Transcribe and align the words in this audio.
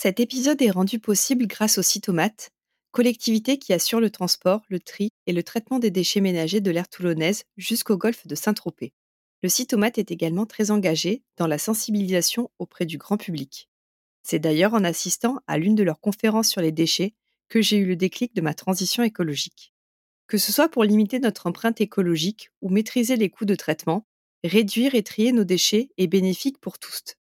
Cet 0.00 0.20
épisode 0.20 0.62
est 0.62 0.70
rendu 0.70 1.00
possible 1.00 1.48
grâce 1.48 1.76
au 1.78 1.82
Citomate, 1.82 2.50
collectivité 2.92 3.58
qui 3.58 3.72
assure 3.72 3.98
le 3.98 4.10
transport, 4.10 4.62
le 4.68 4.78
tri 4.78 5.10
et 5.26 5.32
le 5.32 5.42
traitement 5.42 5.80
des 5.80 5.90
déchets 5.90 6.20
ménagers 6.20 6.60
de 6.60 6.70
l'aire 6.70 6.88
toulonnaise 6.88 7.42
jusqu'au 7.56 7.96
golfe 7.96 8.24
de 8.24 8.36
Saint-Tropez. 8.36 8.92
Le 9.42 9.48
Citomate 9.48 9.98
est 9.98 10.12
également 10.12 10.46
très 10.46 10.70
engagé 10.70 11.24
dans 11.36 11.48
la 11.48 11.58
sensibilisation 11.58 12.48
auprès 12.60 12.86
du 12.86 12.96
grand 12.96 13.16
public. 13.16 13.68
C'est 14.22 14.38
d'ailleurs 14.38 14.74
en 14.74 14.84
assistant 14.84 15.40
à 15.48 15.58
l'une 15.58 15.74
de 15.74 15.82
leurs 15.82 15.98
conférences 15.98 16.48
sur 16.48 16.60
les 16.60 16.70
déchets 16.70 17.16
que 17.48 17.60
j'ai 17.60 17.78
eu 17.78 17.84
le 17.84 17.96
déclic 17.96 18.36
de 18.36 18.40
ma 18.40 18.54
transition 18.54 19.02
écologique. 19.02 19.74
Que 20.28 20.38
ce 20.38 20.52
soit 20.52 20.68
pour 20.68 20.84
limiter 20.84 21.18
notre 21.18 21.48
empreinte 21.48 21.80
écologique 21.80 22.50
ou 22.62 22.68
maîtriser 22.68 23.16
les 23.16 23.30
coûts 23.30 23.46
de 23.46 23.56
traitement, 23.56 24.06
réduire 24.44 24.94
et 24.94 25.02
trier 25.02 25.32
nos 25.32 25.42
déchets 25.42 25.90
est 25.98 26.06
bénéfique 26.06 26.60
pour 26.60 26.78
tous. 26.78 27.16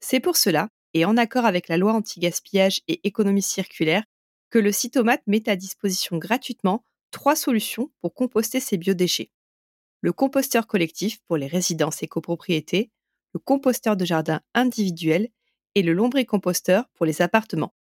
C'est 0.00 0.20
pour 0.20 0.38
cela, 0.38 0.70
et 0.94 1.04
en 1.04 1.16
accord 1.16 1.44
avec 1.44 1.68
la 1.68 1.76
loi 1.76 1.92
anti-gaspillage 1.92 2.80
et 2.88 3.06
économie 3.06 3.42
circulaire, 3.42 4.04
que 4.50 4.58
le 4.58 4.72
Citomate 4.72 5.22
met 5.26 5.48
à 5.48 5.56
disposition 5.56 6.18
gratuitement 6.18 6.84
trois 7.10 7.36
solutions 7.36 7.90
pour 8.00 8.14
composter 8.14 8.60
ces 8.60 8.76
biodéchets. 8.76 9.30
Le 10.00 10.12
composteur 10.12 10.66
collectif 10.66 11.20
pour 11.26 11.36
les 11.36 11.46
résidences 11.46 12.02
et 12.02 12.06
copropriétés, 12.06 12.90
le 13.34 13.40
composteur 13.40 13.96
de 13.96 14.04
jardin 14.04 14.40
individuel 14.54 15.28
et 15.74 15.82
le 15.82 15.92
lombricomposteur 15.92 16.88
pour 16.94 17.06
les 17.06 17.20
appartements. 17.22 17.74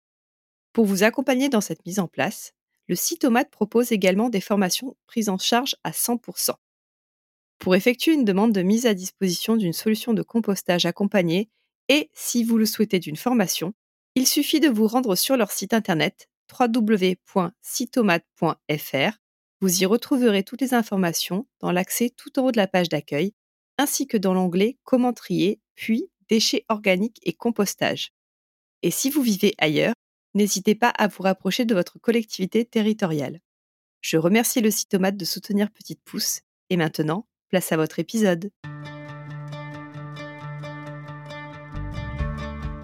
Pour 0.72 0.86
vous 0.86 1.02
accompagner 1.02 1.48
dans 1.48 1.60
cette 1.60 1.84
mise 1.86 2.00
en 2.00 2.08
place, 2.08 2.52
le 2.88 2.94
Citomate 2.94 3.50
propose 3.50 3.92
également 3.92 4.28
des 4.28 4.40
formations 4.40 4.96
prises 5.06 5.28
en 5.28 5.38
charge 5.38 5.76
à 5.84 5.90
100%. 5.90 6.54
Pour 7.58 7.74
effectuer 7.74 8.12
une 8.12 8.24
demande 8.24 8.52
de 8.52 8.62
mise 8.62 8.86
à 8.86 8.94
disposition 8.94 9.56
d'une 9.56 9.72
solution 9.72 10.12
de 10.12 10.22
compostage 10.22 10.86
accompagnée 10.86 11.48
et, 11.88 12.10
si 12.14 12.44
vous 12.44 12.58
le 12.58 12.66
souhaitez, 12.66 12.98
d'une 12.98 13.16
formation, 13.16 13.72
il 14.14 14.26
suffit 14.26 14.60
de 14.60 14.68
vous 14.68 14.86
rendre 14.86 15.14
sur 15.14 15.36
leur 15.36 15.50
site 15.50 15.74
internet 15.74 16.28
www.citomate.fr. 16.58 19.18
Vous 19.60 19.82
y 19.82 19.86
retrouverez 19.86 20.42
toutes 20.42 20.60
les 20.60 20.74
informations 20.74 21.46
dans 21.60 21.72
l'accès 21.72 22.10
tout 22.10 22.38
en 22.38 22.44
haut 22.44 22.52
de 22.52 22.56
la 22.56 22.66
page 22.66 22.88
d'accueil, 22.88 23.34
ainsi 23.78 24.06
que 24.06 24.16
dans 24.16 24.34
l'onglet 24.34 24.78
Comment 24.84 25.12
trier, 25.12 25.60
puis 25.74 26.08
Déchets 26.28 26.64
organiques 26.68 27.20
et 27.22 27.32
compostage. 27.32 28.12
Et 28.82 28.90
si 28.90 29.10
vous 29.10 29.22
vivez 29.22 29.54
ailleurs, 29.58 29.94
n'hésitez 30.34 30.74
pas 30.74 30.88
à 30.88 31.06
vous 31.06 31.22
rapprocher 31.22 31.64
de 31.64 31.74
votre 31.74 32.00
collectivité 32.00 32.64
territoriale. 32.64 33.40
Je 34.00 34.16
remercie 34.16 34.60
le 34.60 34.70
Citomate 34.70 35.16
de 35.16 35.24
soutenir 35.24 35.70
Petite 35.70 36.00
Pouce, 36.04 36.40
et 36.68 36.76
maintenant, 36.76 37.28
place 37.48 37.70
à 37.70 37.76
votre 37.76 38.00
épisode. 38.00 38.50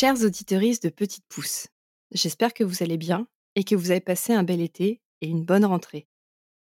Chers 0.00 0.24
auditeuristes 0.24 0.84
de 0.84 0.88
Petite 0.88 1.26
Pouce, 1.28 1.66
j'espère 2.10 2.54
que 2.54 2.64
vous 2.64 2.82
allez 2.82 2.96
bien 2.96 3.28
et 3.54 3.64
que 3.64 3.74
vous 3.74 3.90
avez 3.90 4.00
passé 4.00 4.32
un 4.32 4.44
bel 4.44 4.62
été 4.62 5.02
et 5.20 5.28
une 5.28 5.44
bonne 5.44 5.66
rentrée. 5.66 6.08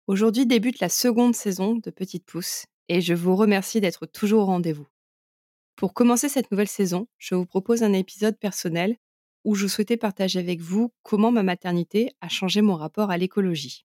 Aujourd'hui 0.07 0.45
débute 0.45 0.79
la 0.81 0.91
seconde 0.91 1.35
saison 1.35 1.75
de 1.75 1.91
Petite 1.91 2.27
Pouce 2.27 2.67
et 2.91 3.01
je 3.01 3.15
vous 3.15 3.35
remercie 3.35 3.81
d'être 3.81 4.05
toujours 4.05 4.43
au 4.43 4.45
rendez-vous. 4.45 4.87
Pour 5.75 5.95
commencer 5.95 6.29
cette 6.29 6.51
nouvelle 6.51 6.69
saison, 6.69 7.09
je 7.17 7.35
vous 7.35 7.47
propose 7.47 7.83
un 7.83 7.95
épisode 7.95 8.39
personnel 8.39 8.99
où 9.45 9.55
je 9.55 9.69
souhaitais 9.69 9.97
partager 9.97 10.39
avec 10.39 10.61
vous 10.61 10.93
comment 11.03 11.33
ma 11.33 11.43
maternité 11.43 12.11
a 12.21 12.29
changé 12.29 12.61
mon 12.61 12.75
rapport 12.75 13.11
à 13.11 13.17
l'écologie. 13.17 13.87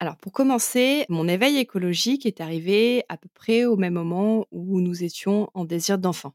Alors 0.00 0.18
pour 0.18 0.32
commencer, 0.32 1.06
mon 1.08 1.28
éveil 1.28 1.56
écologique 1.56 2.26
est 2.26 2.42
arrivé 2.42 3.04
à 3.08 3.16
peu 3.16 3.30
près 3.32 3.64
au 3.64 3.76
même 3.76 3.94
moment 3.94 4.46
où 4.50 4.82
nous 4.82 5.02
étions 5.02 5.48
en 5.54 5.64
désir 5.64 5.96
d'enfant. 5.96 6.34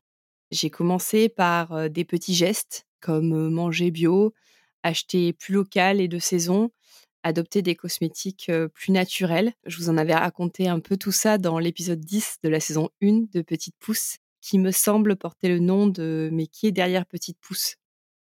J'ai 0.51 0.69
commencé 0.69 1.29
par 1.29 1.89
des 1.89 2.05
petits 2.05 2.33
gestes 2.33 2.85
comme 3.01 3.49
manger 3.49 3.91
bio, 3.91 4.33
acheter 4.83 5.33
plus 5.33 5.53
local 5.53 6.01
et 6.01 6.07
de 6.07 6.19
saison, 6.19 6.71
adopter 7.23 7.61
des 7.61 7.75
cosmétiques 7.75 8.51
plus 8.73 8.91
naturels. 8.91 9.53
Je 9.65 9.77
vous 9.77 9.89
en 9.89 9.97
avais 9.97 10.15
raconté 10.15 10.67
un 10.67 10.79
peu 10.79 10.97
tout 10.97 11.11
ça 11.11 11.37
dans 11.37 11.59
l'épisode 11.59 11.99
10 11.99 12.37
de 12.43 12.49
la 12.49 12.59
saison 12.59 12.89
1 13.01 13.25
de 13.31 13.41
Petite 13.41 13.75
Pousse, 13.79 14.17
qui 14.41 14.57
me 14.57 14.71
semble 14.71 15.15
porter 15.15 15.49
le 15.49 15.59
nom 15.59 15.87
de 15.87 16.29
Mais 16.31 16.47
qui 16.47 16.67
est 16.67 16.71
derrière 16.71 17.05
Petite 17.05 17.37
Pousse 17.39 17.75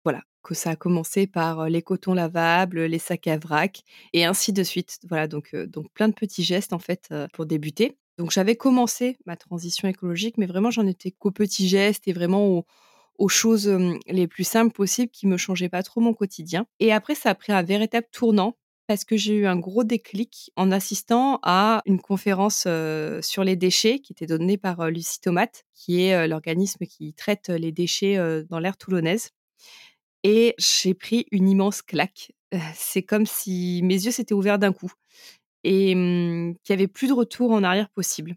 Voilà, 0.03 0.21
que 0.43 0.53
ça 0.53 0.71
a 0.71 0.75
commencé 0.75 1.25
par 1.25 1.69
les 1.69 1.81
cotons 1.81 2.13
lavables, 2.13 2.81
les 2.81 2.99
sacs 2.99 3.27
à 3.27 3.37
vrac 3.37 3.81
et 4.13 4.25
ainsi 4.25 4.53
de 4.53 4.63
suite. 4.63 4.99
Voilà, 5.07 5.27
donc, 5.27 5.55
donc 5.55 5.89
plein 5.93 6.09
de 6.09 6.13
petits 6.13 6.43
gestes 6.43 6.73
en 6.73 6.79
fait 6.79 7.13
pour 7.33 7.45
débuter. 7.45 7.97
Donc 8.21 8.29
j'avais 8.29 8.55
commencé 8.55 9.17
ma 9.25 9.35
transition 9.35 9.87
écologique, 9.87 10.37
mais 10.37 10.45
vraiment 10.45 10.69
j'en 10.69 10.85
étais 10.85 11.09
qu'aux 11.09 11.31
petits 11.31 11.67
gestes 11.67 12.07
et 12.07 12.13
vraiment 12.13 12.63
aux, 13.17 13.29
choses 13.29 13.67
les 14.05 14.27
plus 14.27 14.43
simples 14.43 14.75
possibles 14.75 15.09
qui 15.11 15.25
me 15.25 15.37
changeaient 15.37 15.69
pas 15.69 15.81
trop 15.81 16.01
mon 16.01 16.13
quotidien. 16.13 16.67
Et 16.79 16.93
après, 16.93 17.15
ça 17.15 17.31
a 17.31 17.35
pris 17.35 17.51
un 17.51 17.63
véritable 17.63 18.05
tournant 18.11 18.57
parce 18.85 19.05
que 19.05 19.17
j'ai 19.17 19.33
eu 19.33 19.47
un 19.47 19.57
gros 19.57 19.83
déclic 19.83 20.51
en 20.55 20.71
assistant 20.71 21.39
à 21.41 21.81
une 21.87 21.99
conférence 21.99 22.67
sur 23.21 23.43
les 23.43 23.55
déchets 23.55 23.97
qui 23.97 24.13
était 24.13 24.27
donnée 24.27 24.57
par 24.57 24.91
Lucie 24.91 25.19
Tomate, 25.19 25.63
qui 25.73 26.03
est 26.03 26.27
l'organisme 26.27 26.85
qui 26.85 27.15
traite 27.15 27.49
les 27.49 27.71
déchets 27.71 28.17
dans 28.51 28.59
l'air 28.59 28.77
toulonnaise. 28.77 29.31
Et 30.23 30.53
j'ai 30.59 30.93
pris 30.93 31.25
une 31.31 31.49
immense 31.49 31.81
claque. 31.81 32.33
C'est 32.75 33.01
comme 33.01 33.25
si 33.25 33.81
mes 33.83 33.95
yeux 33.95 34.11
s'étaient 34.11 34.35
ouverts 34.35 34.59
d'un 34.59 34.73
coup 34.73 34.91
et 35.63 35.95
mmh, 35.95 36.55
qu'il 36.63 36.75
n'y 36.75 36.81
avait 36.81 36.87
plus 36.87 37.07
de 37.07 37.13
retour 37.13 37.51
en 37.51 37.63
arrière 37.63 37.89
possible. 37.89 38.35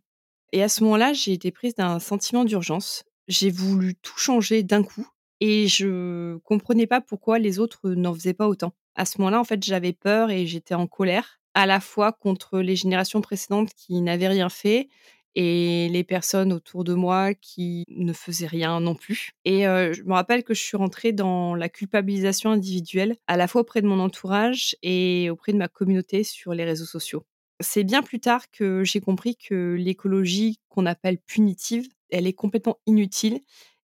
Et 0.53 0.63
à 0.63 0.69
ce 0.69 0.85
moment-là, 0.85 1.13
j'ai 1.13 1.33
été 1.33 1.51
prise 1.51 1.75
d'un 1.75 1.99
sentiment 1.99 2.45
d'urgence. 2.45 3.05
J'ai 3.29 3.51
voulu 3.51 3.95
tout 3.97 4.19
changer 4.19 4.63
d'un 4.63 4.83
coup 4.83 5.09
et 5.41 5.67
je 5.67 6.37
comprenais 6.39 6.87
pas 6.87 7.01
pourquoi 7.01 7.39
les 7.39 7.59
autres 7.59 7.91
n'en 7.91 8.15
faisaient 8.15 8.35
pas 8.35 8.49
autant. 8.49 8.73
À 8.95 9.05
ce 9.05 9.19
moment-là, 9.19 9.41
en 9.41 9.45
fait, 9.45 9.63
j'avais 9.65 9.93
peur 9.93 10.31
et 10.31 10.47
j'étais 10.47 10.75
en 10.75 10.87
colère, 10.87 11.41
à 11.55 11.67
la 11.67 11.81
fois 11.81 12.13
contre 12.13 12.61
les 12.61 12.77
générations 12.77 13.21
précédentes 13.21 13.71
qui 13.75 14.01
n'avaient 14.01 14.29
rien 14.29 14.49
fait 14.49 14.89
et 15.35 15.89
les 15.91 16.05
personnes 16.05 16.53
autour 16.53 16.85
de 16.85 16.95
moi 16.95 17.35
qui 17.35 17.85
ne 17.89 18.13
faisaient 18.13 18.47
rien 18.47 18.81
non 18.81 18.95
plus. 18.95 19.31
Et 19.45 19.63
je 19.63 20.03
me 20.03 20.13
rappelle 20.13 20.45
que 20.45 20.55
je 20.55 20.63
suis 20.63 20.77
rentrée 20.77 21.13
dans 21.13 21.55
la 21.55 21.69
culpabilisation 21.69 22.51
individuelle, 22.51 23.17
à 23.27 23.37
la 23.37 23.49
fois 23.49 23.63
auprès 23.63 23.83
de 23.83 23.87
mon 23.87 24.01
entourage 24.01 24.77
et 24.83 25.31
auprès 25.31 25.53
de 25.53 25.59
ma 25.59 25.69
communauté 25.69 26.25
sur 26.25 26.55
les 26.55 26.65
réseaux 26.65 26.85
sociaux. 26.85 27.25
C'est 27.61 27.85
bien 27.85 28.03
plus 28.03 28.21
tard 28.21 28.51
que 28.51 28.85
j'ai 28.85 29.01
compris 29.01 29.37
que 29.37 29.77
l'écologie 29.79 30.59
qu'on 30.69 30.87
appelle 30.87 31.19
punitive, 31.19 31.89
elle 32.11 32.27
est 32.27 32.33
complètement 32.33 32.79
inutile 32.87 33.41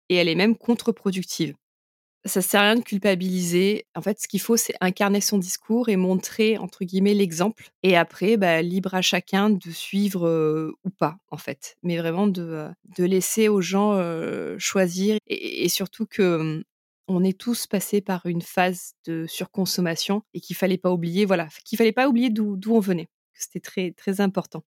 et 0.08 0.16
elle 0.16 0.28
est 0.28 0.34
même 0.34 0.56
contre-productive 0.56 1.54
ça 2.24 2.42
sert 2.42 2.60
à 2.60 2.64
rien 2.64 2.76
de 2.76 2.82
culpabiliser. 2.82 3.86
En 3.94 4.02
fait, 4.02 4.20
ce 4.20 4.28
qu'il 4.28 4.40
faut, 4.40 4.56
c'est 4.56 4.74
incarner 4.80 5.20
son 5.20 5.38
discours 5.38 5.88
et 5.88 5.96
montrer, 5.96 6.58
entre 6.58 6.84
guillemets, 6.84 7.14
l'exemple. 7.14 7.70
Et 7.82 7.96
après, 7.96 8.36
bah, 8.36 8.62
libre 8.62 8.94
à 8.94 9.02
chacun 9.02 9.50
de 9.50 9.70
suivre 9.70 10.74
ou 10.84 10.90
pas, 10.90 11.16
en 11.30 11.38
fait. 11.38 11.76
Mais 11.82 11.96
vraiment 11.98 12.26
de, 12.26 12.68
de 12.96 13.04
laisser 13.04 13.48
aux 13.48 13.60
gens 13.60 13.98
choisir. 14.58 15.18
Et, 15.26 15.68
surtout 15.68 16.06
que 16.06 16.62
on 17.08 17.24
est 17.24 17.38
tous 17.38 17.66
passés 17.66 18.00
par 18.00 18.26
une 18.26 18.42
phase 18.42 18.94
de 19.04 19.26
surconsommation 19.26 20.22
et 20.32 20.40
qu'il 20.40 20.56
fallait 20.56 20.78
pas 20.78 20.92
oublier, 20.92 21.24
voilà, 21.24 21.48
qu'il 21.64 21.76
fallait 21.76 21.92
pas 21.92 22.08
oublier 22.08 22.30
d'où 22.30 22.58
on 22.68 22.80
venait. 22.80 23.08
C'était 23.34 23.60
très, 23.60 23.92
très 23.92 24.20
important. 24.20 24.62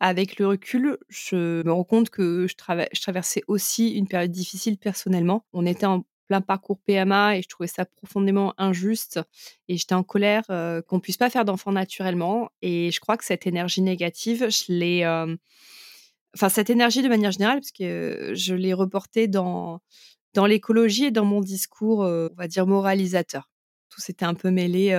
Avec 0.00 0.38
le 0.38 0.46
recul, 0.46 0.98
je 1.08 1.62
me 1.62 1.72
rends 1.72 1.84
compte 1.84 2.10
que 2.10 2.46
je 2.46 2.54
je 2.92 3.00
traversais 3.00 3.42
aussi 3.46 3.90
une 3.90 4.08
période 4.08 4.30
difficile 4.30 4.76
personnellement. 4.76 5.46
On 5.52 5.64
était 5.64 5.86
en 5.86 6.04
plein 6.28 6.40
parcours 6.40 6.78
PMA 6.86 7.36
et 7.38 7.42
je 7.42 7.48
trouvais 7.48 7.66
ça 7.68 7.84
profondément 7.86 8.54
injuste 8.58 9.20
et 9.68 9.76
j'étais 9.78 9.94
en 9.94 10.02
colère, 10.02 10.44
heu, 10.50 10.82
qu'on 10.88 11.00
puisse 11.00 11.16
pas 11.18 11.30
faire 11.30 11.44
d'enfants 11.44 11.72
naturellement 11.72 12.50
et 12.62 12.90
je 12.92 13.00
crois 13.00 13.16
que 13.16 13.24
cette 13.24 13.46
énergie 13.46 13.82
négative, 13.82 14.48
je 14.50 14.72
l'ai, 14.72 14.98
hem, 15.00 15.36
enfin 16.34 16.48
cette 16.48 16.70
énergie 16.70 17.02
de 17.02 17.08
manière 17.08 17.32
générale 17.32 17.60
parce 17.60 17.72
que 17.72 18.32
je 18.34 18.54
l'ai 18.54 18.74
reportée 18.74 19.28
dans 19.28 19.80
dans 20.34 20.46
l'écologie 20.46 21.06
et 21.06 21.10
dans 21.12 21.24
mon 21.26 21.40
discours, 21.42 22.04
heu, 22.04 22.30
on 22.32 22.36
va 22.36 22.48
dire 22.48 22.66
moralisateur. 22.66 23.48
Tout 23.96 24.02
s'était 24.02 24.26
un 24.26 24.34
peu 24.34 24.50
mêlé, 24.50 24.92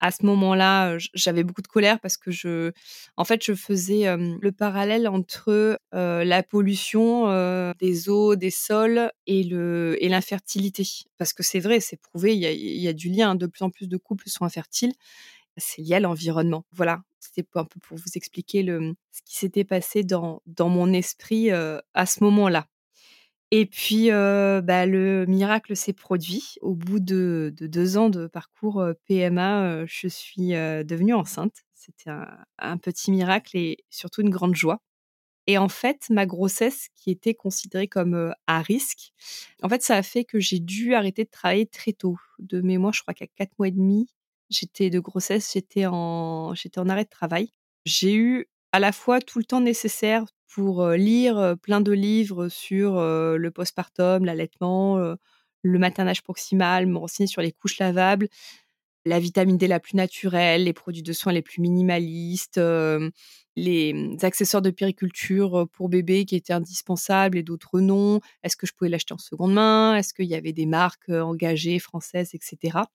à 0.00 0.10
ce 0.10 0.26
moment-là, 0.26 0.98
j'avais 1.14 1.44
beaucoup 1.44 1.62
de 1.62 1.68
colère 1.68 2.00
parce 2.00 2.16
que 2.16 2.32
je 2.32 2.72
en 3.16 3.24
fait, 3.24 3.40
je 3.44 3.54
faisais, 3.54 4.16
le 4.16 4.50
parallèle 4.50 5.06
entre, 5.06 5.78
la 5.92 6.42
pollution, 6.42 7.72
des 7.78 8.08
eaux, 8.08 8.34
des 8.34 8.50
sols 8.50 9.12
et 9.28 10.08
l'infertilité. 10.08 10.84
Parce 11.18 11.32
que 11.32 11.44
c'est 11.44 11.60
vrai, 11.60 11.78
c'est 11.78 12.00
prouvé, 12.00 12.34
il 12.34 12.40
y 12.82 12.88
a 12.88 12.92
du 12.92 13.10
lien, 13.10 13.30
hein, 13.30 13.34
de 13.36 13.46
plus 13.46 13.62
en 13.62 13.70
plus 13.70 13.86
de 13.88 13.96
couples 13.96 14.28
sont 14.28 14.44
infertiles. 14.44 14.92
C'est 15.56 15.82
lié 15.82 15.94
à 15.94 16.00
l'environnement. 16.00 16.64
Voilà, 16.72 17.02
c'était 17.20 17.46
un 17.54 17.64
peu 17.64 17.78
pour 17.78 17.96
vous 17.96 18.10
expliquer 18.16 18.64
ce 18.64 19.22
qui 19.24 19.36
s'était 19.36 19.62
passé 19.62 20.02
dans 20.02 20.42
mon 20.58 20.92
esprit, 20.92 21.52
à 21.52 22.06
ce 22.06 22.24
moment-là. 22.24 22.66
Et 23.54 23.66
puis, 23.66 24.10
heu, 24.10 24.62
bah, 24.62 24.86
le 24.86 25.26
miracle 25.26 25.76
s'est 25.76 25.92
produit. 25.92 26.54
Au 26.62 26.74
bout 26.74 27.00
de 27.00 27.52
de 27.54 27.66
2 27.66 27.98
ans 27.98 28.08
de 28.08 28.26
parcours, 28.26 28.80
heu, 28.82 28.94
PMA, 29.06 29.82
heu, 29.82 29.86
je 29.86 30.08
suis, 30.08 30.48
devenue 30.52 31.12
enceinte. 31.14 31.56
C'était 31.74 32.10
un 32.58 32.76
petit 32.78 33.10
miracle 33.10 33.56
et 33.56 33.78
surtout 33.90 34.22
une 34.22 34.30
grande 34.30 34.54
joie. 34.54 34.80
Et 35.48 35.58
en 35.58 35.68
fait, 35.68 36.06
ma 36.10 36.26
grossesse 36.26 36.88
qui 36.96 37.10
était 37.10 37.34
considérée 37.34 37.88
comme, 37.88 38.34
à 38.48 38.62
risque, 38.62 39.12
en 39.62 39.68
fait, 39.70 39.82
ça 39.82 39.96
a 39.96 40.02
fait 40.04 40.24
que 40.24 40.40
j'ai 40.40 40.60
dû 40.60 40.94
arrêter 40.94 41.24
de 41.24 41.30
travailler 41.30 41.66
très 41.66 41.92
tôt. 41.94 42.18
De 42.40 42.60
mémoire, 42.62 42.92
je 42.94 43.02
crois 43.02 43.14
qu'à 43.14 43.26
4 43.28 43.52
mois 43.58 43.68
et 43.68 43.72
demi, 43.72 44.08
j'étais 44.50 44.90
de 44.90 45.00
grossesse, 45.00 45.52
j'étais 45.54 45.86
en 45.86 46.54
j'étais 46.54 46.80
en 46.80 46.88
arrêt 46.88 47.04
de 47.04 47.10
travail. 47.10 47.50
J'ai 47.86 48.14
eu 48.16 48.48
à 48.72 48.80
la 48.80 48.92
fois 48.92 49.20
tout 49.20 49.38
le 49.38 49.44
temps 49.44 49.60
nécessaire 49.60 50.24
pour, 50.54 50.86
lire, 50.90 51.56
plein 51.62 51.80
de 51.80 51.92
livres 51.92 52.48
sur, 52.48 52.94
le 53.00 53.50
postpartum, 53.50 54.24
l'allaitement, 54.24 54.98
le 55.62 55.78
maternage 55.78 56.22
proximal, 56.22 56.86
me 56.86 56.98
renseigner 56.98 57.26
sur 57.28 57.42
les 57.42 57.52
couches 57.52 57.78
lavables, 57.78 58.28
la 59.06 59.20
vitamine 59.20 59.58
D 59.58 59.66
la 59.68 59.80
plus 59.80 59.96
naturelle, 59.96 60.64
les 60.64 60.72
produits 60.74 61.02
de 61.02 61.12
soins 61.12 61.32
les 61.32 61.42
plus 61.42 61.60
minimalistes, 61.62 62.60
les, 63.56 63.92
mmh, 63.94 64.16
accessoires 64.22 64.62
de 64.62 64.70
puériculture, 64.70 65.58
heu, 65.60 65.66
pour 65.66 65.88
bébé 65.88 66.24
qui 66.24 66.36
étaient 66.36 66.52
indispensables 66.52 67.38
et 67.38 67.42
d'autres 67.42 67.80
non. 67.80 68.20
Est-ce 68.42 68.56
que 68.56 68.66
je 68.66 68.72
pouvais 68.74 68.90
l'acheter 68.90 69.14
en 69.14 69.18
seconde 69.18 69.54
main? 69.54 69.96
Est-ce 69.96 70.14
qu'il 70.14 70.26
y 70.26 70.34
avait 70.34 70.52
des 70.52 70.66
marques, 70.66 71.08
engagées 71.10 71.78
françaises 71.78 72.30
et 72.34 72.38
cetera? 72.42 72.88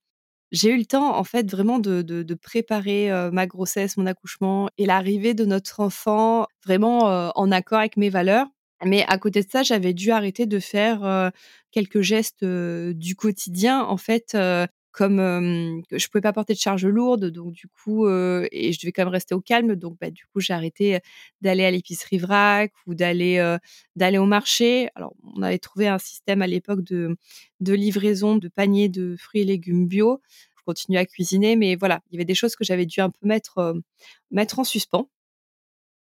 J'ai 0.51 0.69
eu 0.71 0.77
le 0.77 0.85
temps, 0.85 1.17
en 1.17 1.23
fait, 1.25 1.49
vraiment 1.51 1.79
de 1.79 2.01
de 2.01 2.23
de 2.23 2.33
préparer, 2.35 3.09
ma 3.33 3.47
grossesse, 3.47 3.97
mon 3.97 4.05
accouchement 4.05 4.69
et 4.77 4.85
l'arrivée 4.85 5.33
de 5.33 5.45
notre 5.45 5.81
enfant 5.81 6.47
vraiment, 6.65 7.31
en 7.38 7.51
accord 7.51 7.79
avec 7.79 7.97
mes 7.97 8.09
valeurs. 8.09 8.47
Mais 8.85 9.03
à 9.07 9.17
côté 9.17 9.41
de 9.44 9.49
ça, 9.49 9.63
j'avais 9.63 9.94
dû 9.94 10.11
arrêter 10.11 10.45
de 10.45 10.59
faire, 10.59 11.31
quelques 11.71 12.01
gestes, 12.01 12.45
du 12.45 13.15
quotidien, 13.15 13.81
en 13.83 13.97
fait, 13.97 14.38
comme, 14.97 15.83
que 15.89 15.97
je 15.99 16.07
pouvais 16.09 16.21
pas 16.21 16.33
porter 16.33 16.53
de 16.53 16.59
charge 16.59 16.85
lourde, 16.85 17.25
donc 17.31 17.53
du 17.53 17.67
coup, 17.67 18.07
et 18.09 18.71
je 18.73 18.79
devais 18.79 18.91
quand 18.91 19.03
même 19.03 19.13
rester 19.13 19.35
au 19.35 19.41
calme, 19.41 19.75
donc 19.75 19.97
bah, 20.01 20.09
du 20.11 20.25
coup, 20.27 20.39
j'ai 20.39 20.53
arrêté, 20.53 20.99
d'aller 21.41 21.65
à 21.65 21.71
l'épicerie 21.71 22.17
vrac 22.17 22.71
ou 22.88 22.95
d'aller, 22.95 23.57
au 24.17 24.25
marché. 24.25 24.89
Alors, 24.95 25.13
on 25.35 25.41
avait 25.44 25.59
trouvé 25.59 25.88
un 25.88 25.99
système 25.99 26.41
à 26.41 26.47
l'époque 26.47 26.81
de 26.83 27.15
de 27.59 27.73
livraison 27.73 28.38
de 28.38 28.47
paniers 28.49 28.89
de 28.89 29.15
fruits 29.17 29.41
et 29.41 29.45
légumes 29.45 29.88
bio. 29.88 30.21
Je 30.57 30.63
continuais 30.65 30.99
à 30.99 31.05
cuisiner, 31.05 31.55
mais 31.55 31.75
voilà, 31.75 32.01
il 32.11 32.15
y 32.15 32.17
avait 32.17 32.25
des 32.25 32.35
choses 32.35 32.55
que 32.55 32.63
j'avais 32.63 32.85
dû 32.85 32.99
un 33.01 33.09
peu 33.09 33.25
mettre, 33.27 33.75
mettre 34.31 34.59
en 34.59 34.63
suspens. 34.63 35.09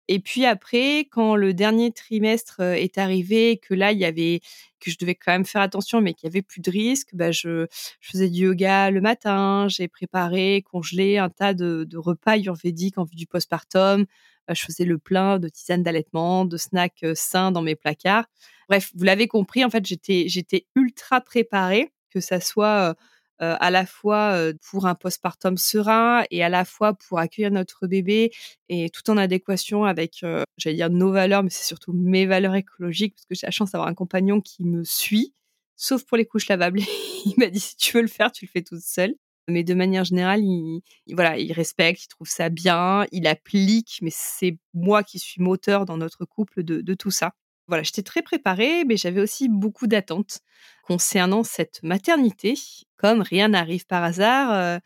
Et 0.09 0.21
puis 0.21 0.45
après, 0.45 1.01
quand 1.11 1.35
le 1.37 1.55
dernier 1.55 1.91
trimestre, 1.93 2.61
est 2.61 2.99
arrivé, 2.99 3.57
que 3.59 3.73
là, 3.75 3.93
il 3.93 3.99
y 3.99 4.05
avait 4.05 4.41
que 4.81 4.91
je 4.91 4.99
devais 4.99 5.15
quand 5.15 5.33
même 5.33 5.47
faire 5.47 5.63
attention, 5.63 6.01
mais 6.03 6.13
qu'il 6.13 6.27
y 6.29 6.31
avait 6.33 6.43
plus 6.43 6.61
de 6.61 6.71
risques, 6.71 7.11
bah, 7.15 7.33
je 7.33 7.67
faisais 8.01 8.29
du 8.29 8.43
yoga 8.45 8.91
le 8.91 9.01
matin, 9.01 9.67
j'ai 9.69 9.89
préparé, 9.89 10.63
congelé 10.71 11.17
un 11.19 11.31
tas 11.31 11.55
de 11.55 11.85
de 11.89 11.97
repas 11.99 12.33
ayurvédiques 12.33 12.99
en 12.99 13.05
vue 13.05 13.17
du 13.17 13.27
postpartum. 13.27 14.03
Heu, 14.51 14.55
je 14.55 14.63
faisais 14.65 14.85
le 14.85 14.99
plein 14.99 15.39
de 15.39 15.49
tisanes 15.49 15.83
d'allaitement, 15.83 16.45
de 16.45 16.57
snacks, 16.59 17.05
sains 17.15 17.51
dans 17.51 17.63
mes 17.63 17.77
placards. 17.77 18.27
Bref, 18.69 18.91
vous 18.95 19.05
l'avez 19.05 19.27
compris, 19.29 19.65
en 19.65 19.71
fait, 19.71 19.87
j'étais 19.87 20.25
j'étais 20.29 20.67
ultra 20.77 21.21
préparée, 21.23 21.93
que 22.11 22.21
ça 22.21 22.41
soit, 22.41 22.95
heu, 23.43 23.55
à 23.61 23.71
la 23.71 23.87
fois, 23.87 24.39
pour 24.71 24.87
un 24.87 24.95
postpartum 24.95 25.57
serein 25.59 26.25
et 26.31 26.43
à 26.45 26.49
la 26.49 26.65
fois 26.65 26.95
pour 26.95 27.19
accueillir 27.19 27.51
notre 27.51 27.87
bébé 27.87 28.31
et 28.69 28.91
tout 28.91 29.09
en 29.11 29.17
adéquation 29.17 29.85
avec, 29.85 30.21
heu, 30.25 30.45
j'allais 30.59 30.77
dire 30.77 30.91
nos 30.91 31.13
valeurs, 31.13 31.43
mais 31.43 31.51
c'est 31.51 31.65
surtout 31.65 31.93
mes 31.93 32.27
valeurs 32.27 32.55
écologiques 32.55 33.15
parce 33.17 33.27
que 33.27 33.35
j'ai 33.35 33.47
la 33.47 33.51
chance 33.51 33.73
d'avoir 33.73 33.89
un 33.89 33.95
compagnon 33.95 34.41
qui 34.41 34.65
me 34.65 34.85
suit, 34.85 35.35
sauf 35.77 36.05
pour 36.05 36.17
les 36.17 36.27
couches 36.27 36.49
lavables. 36.49 36.81
Il 37.27 37.35
m'a 37.39 37.49
dit: 37.49 37.61
«Si 37.61 37.77
tu 37.77 37.93
veux 37.97 38.03
le 38.03 38.09
faire, 38.09 38.33
tu 38.33 38.45
le 38.47 38.51
fais 38.51 38.63
toute 38.63 38.83
seule». 38.83 39.15
Mais 39.49 39.63
de 39.63 39.75
manière 39.75 40.05
générale, 40.05 40.41
il 40.43 40.81
il 41.07 41.15
voilà, 41.15 41.37
il 41.39 41.53
respecte, 41.53 42.05
il 42.05 42.09
trouve 42.09 42.29
ça 42.29 42.49
bien, 42.49 43.05
il 43.13 43.27
applique, 43.27 43.99
mais 44.03 44.11
c'est 44.13 44.57
moi 44.73 45.03
qui 45.03 45.19
suis 45.19 45.43
moteur 45.43 45.85
dans 45.85 45.99
notre 45.99 46.25
couple 46.25 46.63
de 46.65 46.81
de 46.81 46.95
tout 46.95 47.11
ça. 47.11 47.33
Voilà, 47.69 47.83
j'étais 47.83 48.03
très 48.03 48.23
préparée, 48.23 48.85
mais 48.85 48.97
j'avais 48.97 49.21
aussi 49.21 49.49
beaucoup 49.49 49.87
d'attentes 49.87 50.41
concernant 50.83 51.43
cette 51.45 51.83
maternité. 51.83 52.55
Comme 52.99 53.23
rien 53.23 53.49
n'arrive 53.49 53.87
par 53.87 54.03
hasard, 54.05 54.77
heu, 54.79 54.81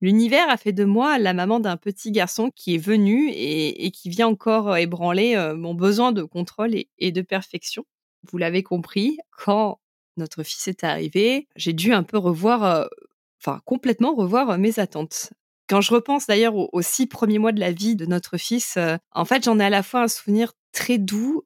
l'univers 0.00 0.50
a 0.50 0.56
fait 0.56 0.72
de 0.72 0.84
moi 0.84 1.18
la 1.18 1.34
maman 1.34 1.60
d'un 1.60 1.76
petit 1.76 2.12
garçon 2.12 2.50
qui 2.54 2.74
est 2.76 2.78
venu 2.78 3.30
et 3.32 3.90
qui 3.92 4.10
vient 4.10 4.28
encore, 4.28 4.76
ébranler, 4.76 5.36
heu, 5.36 5.54
mon 5.54 5.74
besoin 5.74 6.12
de 6.12 6.22
contrôle 6.24 6.74
et 6.98 7.12
de 7.12 7.22
perfection. 7.22 7.84
Vous 8.30 8.38
l'avez 8.38 8.62
compris, 8.64 9.18
quand 9.30 9.80
notre 10.16 10.42
fils 10.44 10.68
est 10.68 10.84
arrivé, 10.84 11.48
j'ai 11.56 11.72
dû 11.74 11.92
un 11.92 12.02
peu 12.04 12.18
revoir, 12.18 12.64
heu, 12.84 12.88
enfin 13.42 13.60
complètement 13.64 14.14
revoir, 14.14 14.58
mes 14.58 14.78
attentes. 14.80 15.30
Quand 15.68 15.80
je 15.82 15.92
repense 15.94 16.26
d'ailleurs 16.26 16.54
aux 16.56 16.82
6 16.82 17.06
premiers 17.06 17.38
mois 17.38 17.52
de 17.52 17.60
la 17.60 17.72
vie 17.72 17.96
de 17.96 18.06
notre 18.06 18.38
fils, 18.38 18.78
en 19.12 19.24
fait, 19.26 19.44
j'en 19.44 19.58
ai 19.60 19.64
à 19.64 19.70
la 19.70 19.82
fois 19.82 20.02
un 20.02 20.08
souvenir 20.08 20.52
très 20.72 20.98
doux 20.98 21.44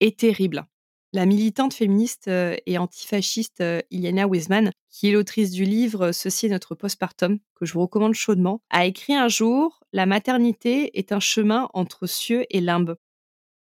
et 0.00 0.12
terrible. 0.12 0.66
La 1.12 1.24
militante 1.26 1.72
féministe, 1.74 2.28
heu, 2.28 2.56
et 2.66 2.78
antifasciste, 2.78 3.60
heu, 3.62 3.82
Iliana 3.90 4.26
Wiesman, 4.26 4.70
qui 4.90 5.08
est 5.08 5.12
l'autrice 5.12 5.50
du 5.50 5.64
livre 5.64 6.12
«Ceci 6.12 6.46
est 6.46 6.50
notre 6.50 6.74
postpartum», 6.74 7.38
que 7.54 7.64
je 7.66 7.72
vous 7.72 7.80
recommande 7.82 8.14
chaudement, 8.14 8.60
a 8.70 8.84
écrit 8.86 9.14
un 9.14 9.28
jour: 9.28 9.80
«La 9.92 10.06
maternité 10.06 10.98
est 10.98 11.12
un 11.12 11.20
chemin 11.20 11.68
entre 11.74 12.06
cieux 12.06 12.44
et 12.50 12.60
limbe» 12.60 12.96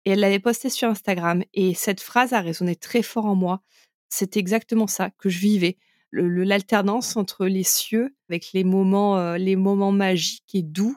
et 0.05 0.11
elle 0.13 0.21
l'avait 0.21 0.39
posté 0.41 0.71
sur 0.71 0.89
Instagram 0.89 1.43
et 1.55 1.75
cette 1.75 2.01
phrase 2.01 2.33
a 2.33 2.41
résonné 2.41 2.77
très 2.77 3.03
fort 3.03 3.27
en 3.27 3.35
moi. 3.35 3.63
C'est 4.09 4.37
exactement 4.37 4.87
ça 4.87 5.11
que 5.19 5.29
je 5.29 5.39
vivais, 5.41 5.79
l'alternance 6.13 7.17
entre 7.17 7.47
les 7.47 7.65
cieux 7.65 8.15
avec 8.31 8.53
les 8.53 8.65
moments, 8.65 9.35
les 9.37 9.57
moments 9.57 9.93
magiques 9.93 10.55
et 10.55 10.63
doux 10.63 10.97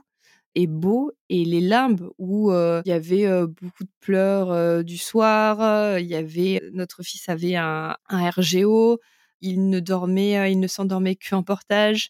et 0.56 0.68
beaux 0.68 1.12
et 1.30 1.46
les 1.46 1.62
limbes 1.62 2.10
où, 2.20 2.52
il 2.54 2.84
y 2.90 2.92
avait, 2.92 3.28
beaucoup 3.48 3.84
de 3.86 3.90
pleurs, 4.02 4.84
du 4.84 4.98
soir, 4.98 6.00
il 6.00 6.06
y 6.08 6.16
avait 6.16 6.62
notre 6.74 7.04
fils 7.04 7.30
avait 7.30 7.56
un 7.56 7.96
RGO, 8.12 9.00
il 9.42 9.70
ne 9.70 9.80
dormait, 9.80 10.52
il 10.52 10.60
ne 10.60 10.68
s'endormait 10.68 11.16
qu'en 11.18 11.44
portage 11.44 12.10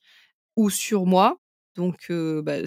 ou 0.57 0.69
sur 0.71 1.05
moi. 1.05 1.39
Donc 1.75 2.07
bah, 2.11 2.57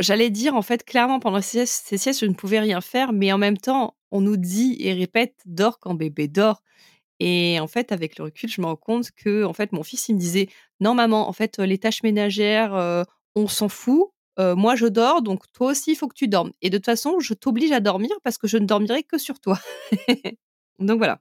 j'allais 0.00 0.30
dire, 0.30 0.54
en 0.56 0.62
fait, 0.62 0.84
clairement 0.84 1.20
pendant 1.20 1.42
ces 1.42 1.66
siestes 1.66 1.86
ces 1.88 1.98
siestes, 1.98 2.20
je 2.20 2.26
ne 2.26 2.34
pouvais 2.34 2.60
rien 2.60 2.80
faire 2.82 3.12
mais 3.14 3.32
en 3.32 3.38
même 3.38 3.58
temps, 3.58 3.96
on 4.12 4.20
nous 4.22 4.36
dit 4.38 4.76
et 4.80 4.94
répète: 4.94 5.34
«Dors 5.46 5.78
quand 5.80 5.94
bébé 5.94 6.28
dort» 6.28 6.62
et 7.20 7.60
en 7.60 7.68
fait, 7.68 7.92
avec 7.92 8.18
le 8.18 8.24
recul, 8.26 8.50
je 8.50 8.60
me 8.62 8.66
rends 8.66 8.76
compte 8.76 9.10
qu'en 9.24 9.52
fait, 9.54 9.72
mon 9.72 9.82
fils, 9.84 10.08
il 10.10 10.16
me 10.16 10.20
disait: 10.20 10.48
«Non 10.80 10.94
maman, 10.94 11.28
en 11.28 11.32
fait, 11.34 11.58
les 11.60 11.78
tâches 11.78 12.02
ménagères, 12.04 13.04
on 13.36 13.48
s'en 13.48 13.68
fout, 13.70 14.08
moi 14.38 14.76
je 14.76 14.86
dors 14.86 15.22
donc 15.22 15.50
toi 15.52 15.68
aussi 15.72 15.92
il 15.92 15.96
faut 15.96 16.08
que 16.08 16.14
tu 16.14 16.28
dormes 16.28 16.52
et 16.62 16.70
de 16.70 16.78
toute 16.78 16.86
façon 16.86 17.20
je 17.20 17.34
t'oblige 17.34 17.72
à 17.72 17.80
dormir 17.80 18.10
parce 18.24 18.38
que 18.38 18.46
je 18.48 18.58
ne 18.58 18.66
dormirai 18.66 19.02
que 19.02 19.18
sur 19.18 19.40
toi». 19.40 19.58
Donc 20.78 20.98
voilà. 20.98 21.20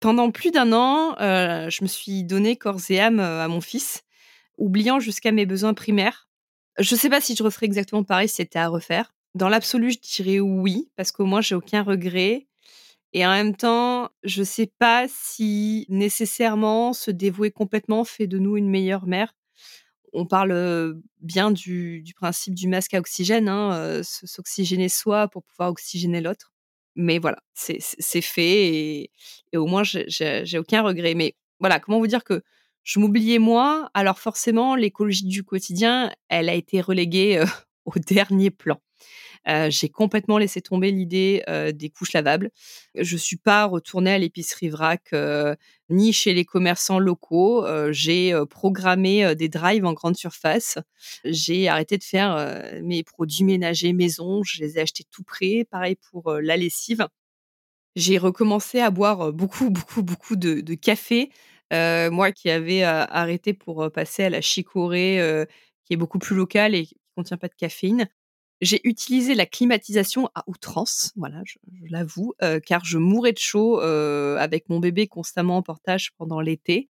Pendant 0.00 0.30
plus 0.30 0.50
d'un 0.52 0.72
an, 0.72 1.16
je 1.18 1.82
me 1.82 1.88
suis 1.88 2.22
donné 2.24 2.56
corps 2.56 2.80
et 2.88 3.00
âme, 3.00 3.20
à 3.20 3.48
mon 3.48 3.60
fils, 3.60 4.02
oubliant 4.58 5.00
jusqu'à 5.00 5.32
mes 5.32 5.46
besoins 5.46 5.74
primaires. 5.74 6.28
Je 6.78 6.94
sais 6.96 7.10
pas 7.10 7.20
si 7.20 7.36
je 7.36 7.42
referais 7.42 7.66
exactement 7.66 8.04
pareil 8.04 8.28
si 8.28 8.36
c'était 8.36 8.60
à 8.60 8.68
refaire. 8.68 9.12
Dans 9.34 9.48
l'absolu, 9.48 9.92
je 9.92 9.98
dirais 10.00 10.40
oui, 10.40 10.90
parce 10.96 11.12
qu'au 11.12 11.26
moins 11.26 11.40
j'ai 11.40 11.54
aucun 11.56 11.82
regret 11.82 12.46
et 13.14 13.26
en 13.26 13.30
même 13.30 13.56
temps, 13.56 14.10
je 14.24 14.42
sais 14.42 14.70
pas 14.78 15.06
si 15.08 15.86
nécessairement 15.88 16.92
se 16.92 17.10
dévouer 17.10 17.50
complètement 17.50 18.04
fait 18.04 18.26
de 18.26 18.38
nous 18.38 18.56
une 18.56 18.70
meilleure 18.70 19.06
mère. 19.06 19.34
On 20.12 20.26
parle 20.26 20.94
bien 21.20 21.50
du, 21.50 22.04
principe 22.16 22.54
du 22.54 22.68
masque 22.68 22.94
à 22.94 22.98
oxygène, 22.98 23.48
hein, 23.48 24.00
s'oxygéner 24.02 24.88
soi 24.88 25.28
pour 25.28 25.44
pouvoir 25.44 25.70
oxygéner 25.70 26.20
l'autre. 26.20 26.52
Mais 26.96 27.18
voilà, 27.18 27.38
c'est 27.54 28.20
fait 28.20 29.10
et, 29.52 29.56
au 29.56 29.66
moins 29.66 29.82
j'ai 29.84 30.58
aucun 30.58 30.82
regret. 30.82 31.14
Mais 31.14 31.36
voilà, 31.60 31.80
comment 31.80 31.98
vous 31.98 32.06
dire 32.06 32.24
que 32.24 32.42
je 32.82 32.98
m'oubliais 32.98 33.38
moi, 33.38 33.90
alors 33.94 34.18
forcément 34.18 34.74
l'écologie 34.74 35.26
du 35.26 35.44
quotidien, 35.44 36.10
elle 36.28 36.48
a 36.48 36.54
été 36.54 36.80
reléguée 36.80 37.44
au 37.84 37.92
dernier 37.98 38.50
plan. 38.50 38.80
J'ai 39.46 39.88
complètement 39.88 40.38
laissé 40.38 40.60
tomber 40.60 40.90
l'idée 40.90 41.42
des 41.74 41.90
couches 41.90 42.12
lavables. 42.12 42.50
Je 42.94 43.16
suis 43.16 43.36
pas 43.36 43.64
retournée 43.64 44.12
à 44.12 44.18
l'épicerie 44.18 44.68
vrac 44.68 45.14
ni 45.88 46.12
chez 46.12 46.34
les 46.34 46.44
commerçants 46.44 46.98
locaux. 46.98 47.64
j'ai 47.90 48.38
programmé 48.50 49.34
des 49.34 49.48
drives 49.48 49.86
en 49.86 49.92
grande 49.92 50.16
surface. 50.16 50.78
J'ai 51.24 51.68
arrêté 51.68 51.98
de 51.98 52.04
faire 52.04 52.62
mes 52.82 53.02
produits 53.02 53.44
ménagers 53.44 53.92
maison. 53.92 54.42
Je 54.42 54.60
les 54.60 54.78
ai 54.78 54.82
achetés 54.82 55.04
tout 55.10 55.24
près. 55.24 55.66
Pareil 55.70 55.96
pour 56.10 56.32
la 56.32 56.56
lessive. 56.56 57.06
J'ai 57.96 58.18
recommencé 58.18 58.80
à 58.80 58.90
boire 58.90 59.32
beaucoup, 59.32 59.70
beaucoup, 59.70 60.02
beaucoup 60.02 60.36
de, 60.36 60.74
café. 60.74 61.30
moi 61.72 62.32
qui 62.32 62.50
avais 62.50 62.82
arrêté 62.82 63.54
pour 63.54 63.90
passer 63.92 64.24
à 64.24 64.30
la 64.30 64.40
chicorée, 64.40 65.46
qui 65.84 65.94
est 65.94 65.96
beaucoup 65.96 66.18
plus 66.18 66.36
locale 66.36 66.74
et 66.74 66.86
qui 66.86 66.96
contient 67.16 67.36
pas 67.36 67.48
de 67.48 67.54
caféine. 67.54 68.08
J'ai 68.60 68.80
utilisé 68.82 69.34
la 69.34 69.46
climatisation 69.46 70.28
à 70.34 70.42
outrance, 70.48 71.12
voilà, 71.14 71.42
je, 71.44 71.58
l'avoue, 71.88 72.34
euh, 72.42 72.58
car 72.58 72.84
je 72.84 72.98
mourais 72.98 73.32
de 73.32 73.38
chaud 73.38 73.80
euh, 73.80 74.36
avec 74.36 74.68
mon 74.68 74.80
bébé 74.80 75.06
constamment 75.06 75.58
en 75.58 75.62
portage 75.62 76.12
pendant 76.18 76.40
l'été. 76.40 76.88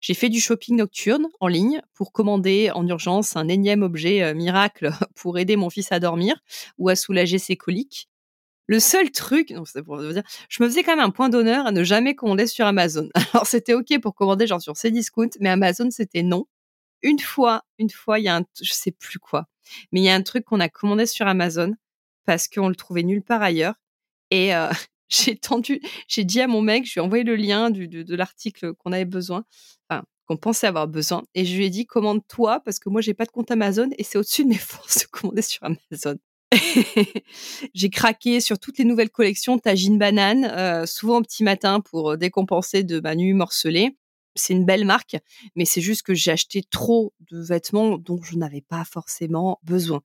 J'ai 0.00 0.14
fait 0.14 0.28
du 0.28 0.40
shopping 0.40 0.76
nocturne 0.76 1.26
en 1.40 1.48
ligne 1.48 1.82
pour 1.94 2.12
commander 2.12 2.70
en 2.72 2.86
urgence 2.86 3.34
un 3.34 3.48
énième 3.48 3.82
objet 3.82 4.22
euh, 4.22 4.32
miracle 4.32 4.90
pour 5.16 5.38
aider 5.38 5.56
mon 5.56 5.70
fils 5.70 5.90
à 5.90 5.98
dormir 5.98 6.36
ou 6.78 6.88
à 6.88 6.94
soulager 6.94 7.38
ses 7.38 7.56
coliques. 7.56 8.08
Le 8.68 8.80
seul 8.80 9.10
truc, 9.10 9.50
non, 9.50 9.64
pour 9.84 9.98
dire, 9.98 10.22
je 10.48 10.62
me 10.62 10.68
faisais 10.68 10.82
quand 10.84 10.94
même 10.94 11.04
un 11.04 11.10
point 11.10 11.30
d'honneur 11.30 11.66
à 11.66 11.72
ne 11.72 11.82
jamais 11.82 12.14
commander 12.14 12.46
sur 12.46 12.66
Amazon. 12.66 13.08
Alors 13.32 13.46
c'était 13.46 13.74
ok 13.74 13.98
pour 14.00 14.14
commander 14.14 14.46
genre 14.46 14.60
sur 14.60 14.74
Cdiscount, 14.76 15.30
mais 15.40 15.48
Amazon 15.48 15.90
c'était 15.90 16.22
non. 16.22 16.46
Une 17.02 17.18
fois, 17.18 17.64
une 17.78 17.90
fois, 17.90 18.18
il 18.18 18.24
y 18.24 18.28
a 18.28 18.36
un, 18.36 18.44
je 18.60 18.72
sais 18.72 18.90
plus 18.90 19.18
quoi, 19.18 19.46
mais 19.92 20.00
il 20.00 20.04
y 20.04 20.08
a 20.08 20.14
un 20.14 20.22
truc 20.22 20.44
qu'on 20.44 20.60
a 20.60 20.68
commandé 20.68 21.06
sur 21.06 21.26
Amazon 21.26 21.74
parce 22.24 22.48
qu'on 22.48 22.68
le 22.68 22.76
trouvait 22.76 23.02
nulle 23.02 23.22
part 23.22 23.42
ailleurs. 23.42 23.74
Et 24.30 24.54
euh, 24.54 24.70
j'ai 25.08 25.36
tendu, 25.36 25.80
j'ai 26.06 26.24
dit 26.24 26.40
à 26.40 26.46
mon 26.46 26.62
mec, 26.62 26.84
je 26.84 26.94
lui 26.94 27.00
ai 27.00 27.04
envoyé 27.04 27.24
le 27.24 27.36
lien 27.36 27.70
de, 27.70 28.14
l'article 28.14 28.74
qu'on 28.74 28.92
avait 28.92 29.04
besoin, 29.04 29.44
enfin, 29.88 30.04
qu'on 30.26 30.36
pensait 30.36 30.66
avoir 30.66 30.88
besoin. 30.88 31.22
Et 31.34 31.44
je 31.44 31.56
lui 31.56 31.66
ai 31.66 31.70
dit, 31.70 31.86
commande-toi 31.86 32.60
parce 32.64 32.78
que 32.78 32.88
moi, 32.88 33.00
j'ai 33.00 33.14
pas 33.14 33.24
de 33.24 33.30
compte 33.30 33.50
Amazon 33.50 33.88
et 33.96 34.04
c'est 34.04 34.18
au-dessus 34.18 34.44
de 34.44 34.50
mes 34.50 34.54
forces 34.58 34.98
de 34.98 35.06
commander 35.06 35.42
sur 35.42 35.62
Amazon. 35.64 36.18
j'ai 37.74 37.90
craqué 37.90 38.40
sur 38.40 38.58
toutes 38.58 38.78
les 38.78 38.84
nouvelles 38.86 39.10
collections 39.10 39.58
Tagine 39.58 39.98
Banane, 39.98 40.46
euh, 40.46 40.86
souvent 40.86 41.18
au 41.18 41.22
petit 41.22 41.44
matin 41.44 41.80
pour 41.80 42.12
euh, 42.12 42.16
décompenser 42.16 42.84
de 42.84 43.00
ma 43.00 43.14
nuit 43.14 43.34
morcelée 43.34 43.97
c'est 44.38 44.52
une 44.54 44.64
belle 44.64 44.84
marque, 44.84 45.16
mais 45.56 45.64
c'est 45.64 45.80
juste 45.80 46.02
que 46.02 46.14
j'ai 46.14 46.30
acheté 46.30 46.62
trop 46.62 47.12
de 47.30 47.40
vêtements 47.40 47.98
dont 47.98 48.20
je 48.22 48.36
n'avais 48.36 48.60
pas 48.60 48.84
forcément 48.84 49.60
besoin. 49.62 50.02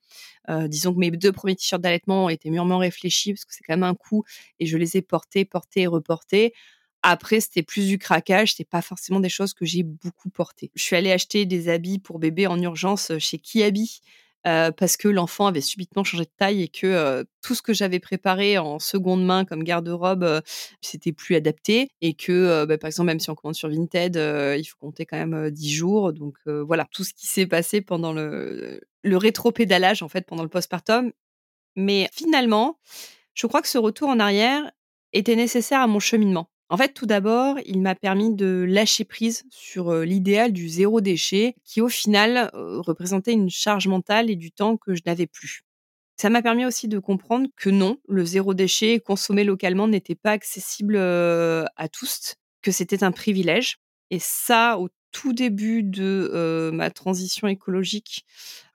Euh, 0.49 0.67
disons 0.67 0.93
que 0.93 0.99
mes 0.99 1.11
deux 1.11 1.31
premiers 1.31 1.55
t-shirts 1.55 1.81
d'allaitement 1.81 2.29
étaient 2.29 2.49
mûrement 2.49 2.77
réfléchis 2.77 3.33
parce 3.33 3.45
que 3.45 3.53
c'est 3.53 3.63
quand 3.63 3.73
même 3.73 3.83
un 3.83 3.95
coup 3.95 4.23
et 4.59 4.65
je 4.65 4.77
les 4.77 4.97
ai 4.97 5.01
portés, 5.01 5.45
portés 5.45 5.81
et 5.81 5.87
reportés. 5.87 6.53
Après, 7.01 7.41
c'était 7.41 7.63
plus 7.63 7.87
du 7.87 7.97
craquage, 7.97 8.51
c'était 8.51 8.63
pas 8.63 8.81
forcément 8.81 9.19
des 9.19 9.29
choses 9.29 9.53
que 9.53 9.65
j'ai 9.65 9.83
beaucoup 9.83 10.29
portées. 10.29 10.71
Je 10.75 10.83
suis 10.83 10.95
allée 10.95 11.11
acheter 11.11 11.45
des 11.45 11.67
habits 11.67 11.99
pour 11.99 12.17
bébé 12.17 12.47
en 12.47 12.61
urgence 12.61 13.11
chez 13.19 13.39
Kiabi 13.39 14.01
parce 14.43 14.97
que 14.97 15.07
l'enfant 15.07 15.47
avait 15.47 15.61
subitement 15.61 16.03
changé 16.03 16.25
de 16.25 16.29
taille 16.37 16.63
et 16.63 16.67
que 16.67 16.87
euh, 16.87 17.23
tout 17.41 17.55
ce 17.55 17.61
que 17.61 17.73
j'avais 17.73 17.99
préparé 17.99 18.57
en 18.57 18.79
seconde 18.79 19.25
main 19.25 19.45
comme 19.45 19.63
garde-robe, 19.63 20.23
euh, 20.23 20.41
c'était 20.81 21.13
plus 21.13 21.35
adapté 21.35 21.89
et 22.01 22.13
que, 22.13 22.65
bah, 22.65 22.77
par 22.77 22.87
exemple, 22.87 23.07
même 23.07 23.19
si 23.19 23.29
on 23.29 23.35
commande 23.35 23.55
sur 23.55 23.69
Vinted, 23.69 24.15
il 24.15 24.63
faut 24.65 24.77
compter 24.79 25.05
quand 25.05 25.17
même 25.17 25.49
10 25.49 25.73
jours. 25.73 26.13
Donc 26.13 26.35
voilà, 26.45 26.87
tout 26.91 27.03
ce 27.03 27.13
qui 27.13 27.27
s'est 27.27 27.47
passé 27.47 27.81
pendant 27.81 28.13
le, 28.13 28.81
le 29.03 29.17
rétro-pédalage, 29.17 30.03
en 30.03 30.09
fait, 30.09 30.25
pendant 30.25 30.43
le 30.43 30.49
postpartum. 30.49 31.11
Mais 31.75 32.09
finalement, 32.13 32.79
je 33.33 33.47
crois 33.47 33.61
que 33.61 33.67
ce 33.67 33.77
retour 33.77 34.09
en 34.09 34.19
arrière 34.19 34.71
était 35.13 35.35
nécessaire 35.35 35.81
à 35.81 35.87
mon 35.87 35.99
cheminement. 35.99 36.49
En 36.69 36.77
fait, 36.77 36.93
tout 36.93 37.05
d'abord, 37.05 37.57
il 37.65 37.81
m'a 37.81 37.93
permis 37.93 38.33
de 38.33 38.65
lâcher 38.67 39.05
prise 39.05 39.43
sur 39.51 39.93
l'idéal 40.01 40.51
du 40.53 40.69
zéro 40.69 41.01
déchet 41.01 41.55
qui, 41.63 41.81
au 41.81 41.89
final, 41.89 42.49
représentait 42.53 43.33
une 43.33 43.49
charge 43.49 43.87
mentale 43.87 44.31
et 44.31 44.35
du 44.35 44.51
temps 44.51 44.77
que 44.77 44.95
je 44.95 45.01
n'avais 45.05 45.27
plus. 45.27 45.61
Ça 46.17 46.29
m'a 46.29 46.41
permis 46.41 46.65
aussi 46.65 46.87
de 46.87 46.99
comprendre 46.99 47.47
que 47.57 47.69
non, 47.69 47.97
le 48.07 48.25
zéro 48.25 48.53
déchet 48.53 48.99
consommé 48.99 49.43
localement 49.43 49.87
n'était 49.87 50.15
pas 50.15 50.31
accessible 50.31 50.97
à 50.97 51.87
tous, 51.91 52.35
que 52.61 52.71
c'était 52.71 53.03
un 53.03 53.11
privilège. 53.11 53.77
Et 54.09 54.19
ça, 54.19 54.77
au 54.79 54.89
tout 55.13 55.31
début 55.31 55.83
de 55.83 56.69
ma 56.73 56.89
transition 56.89 57.47
écologique, 57.47 58.25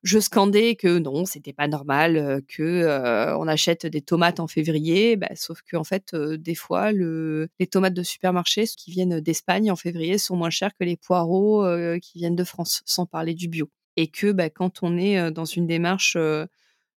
je 0.03 0.19
scandais 0.21 0.77
que 0.77 0.99
non, 0.99 1.27
c'était 1.27 1.53
pas 1.53 1.69
normal 1.69 2.43
que 2.49 3.37
on 3.37 3.47
achète 3.49 3.85
des 3.85 4.01
tomates 4.01 4.41
en 4.41 4.47
février, 4.47 5.17
bah, 5.17 5.29
sauf 5.35 5.61
que 5.63 5.77
en 5.77 5.85
fait, 5.85 6.15
des 6.15 6.55
fois, 6.55 6.93
les 6.93 7.67
tomates 7.71 7.95
de 7.95 8.03
supermarché 8.03 8.65
qui 8.67 8.91
viennent 8.91 9.21
d'Espagne 9.21 9.71
en 9.71 9.77
février 9.77 10.17
sont 10.17 10.37
moins 10.37 10.51
chères 10.51 10.73
que 10.79 10.85
les 10.85 10.97
poireaux 10.97 11.67
qui 12.01 12.19
viennent 12.19 12.37
de 12.37 12.45
France, 12.45 12.83
sans 12.87 13.05
parler 13.05 13.35
du 13.35 13.49
bio. 13.49 13.69
Et 13.97 14.07
que 14.07 14.31
bah, 14.33 14.49
quand 14.49 14.83
on 14.83 14.97
est 14.97 15.31
dans 15.33 15.45
une 15.45 15.67
démarche 15.67 16.17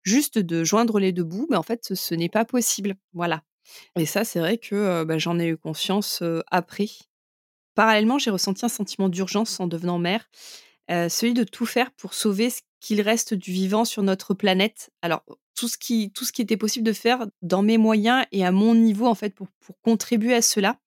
juste 0.02 0.38
de 0.38 0.64
joindre 0.64 1.00
les 1.00 1.12
deux 1.12 1.25
bouts, 1.25 1.47
bah, 1.50 1.59
en 1.59 1.64
fait, 1.64 1.94
ce, 1.94 2.14
n'est 2.14 2.28
pas 2.28 2.44
possible. 2.44 2.94
Voilà. 3.14 3.42
Et 3.97 4.04
ça, 4.04 4.25
c'est 4.25 4.40
vrai 4.40 4.59
que 4.59 5.06
j'en 5.16 5.38
ai 5.38 5.49
eu 5.49 5.56
conscience 5.56 6.23
après 6.50 6.87
Parallèlement, 7.80 8.18
j'ai 8.18 8.28
ressenti 8.28 8.62
un 8.66 8.68
sentiment 8.68 9.08
d'urgence 9.08 9.58
en 9.58 9.66
devenant 9.66 9.96
mère, 9.96 10.28
euh, 10.90 11.08
celui 11.08 11.32
de 11.32 11.44
tout 11.44 11.64
faire 11.64 11.90
pour 11.92 12.12
sauver 12.12 12.50
ce 12.50 12.60
qu'il 12.78 13.00
reste 13.00 13.32
du 13.32 13.52
vivant 13.52 13.87
sur 13.87 14.02
notre 14.02 14.34
planète. 14.34 14.90
Alors, 15.00 15.22
tout 15.56 15.66
ce 15.66 15.78
qui, 15.78 16.12
tout 16.12 16.26
ce 16.26 16.32
qui 16.32 16.42
était 16.42 16.58
possible 16.58 16.84
de 16.84 16.92
faire 16.92 17.26
dans 17.40 17.62
mes 17.62 17.78
moyens 17.78 18.26
et 18.32 18.44
à 18.44 18.52
mon 18.52 18.75
niveau, 18.75 19.06
en 19.06 19.14
fait, 19.14 19.34
pour, 19.34 19.49
pour 19.60 19.80
contribuer 19.80 20.34
à 20.34 20.42
cela. 20.42 20.78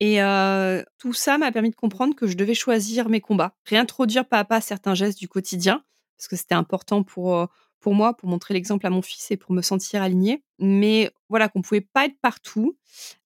Et 0.00 0.20
euh, 0.20 0.82
tout 0.98 1.12
ça 1.12 1.38
m'a 1.38 1.52
permis 1.52 1.70
de 1.70 1.76
comprendre 1.76 2.16
que 2.16 2.26
je 2.26 2.36
devais 2.36 2.54
choisir 2.54 3.08
mes 3.08 3.20
combats, 3.20 3.54
réintroduire 3.66 4.26
pas 4.26 4.40
à 4.40 4.44
pas 4.44 4.60
certains 4.60 4.96
gestes 4.96 5.20
du 5.20 5.28
quotidien, 5.28 5.84
parce 6.16 6.26
que 6.26 6.34
c'était 6.34 6.56
important 6.56 7.04
pour, 7.04 7.36
euh, 7.36 7.46
pour 7.80 7.94
moi, 7.94 8.16
pour 8.16 8.28
montrer 8.28 8.54
l'exemple 8.54 8.86
à 8.86 8.90
mon 8.90 9.02
fils 9.02 9.30
et 9.30 9.36
pour 9.36 9.52
me 9.52 9.62
sentir 9.62 10.02
alignée. 10.02 10.42
Mais 10.58 11.10
voilà, 11.28 11.48
qu'on 11.48 11.62
pouvait 11.62 11.80
pas 11.80 12.06
être 12.06 12.18
partout 12.20 12.76